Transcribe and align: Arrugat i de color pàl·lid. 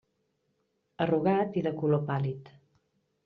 Arrugat 1.05 1.59
i 1.61 1.63
de 1.67 1.73
color 1.83 2.03
pàl·lid. 2.09 2.53